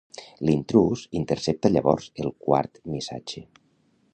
L'intrús 0.47 1.03
intercepta 1.19 1.71
llavors 1.75 2.09
el 2.25 2.33
quart 2.47 2.81
missatge. 2.95 3.45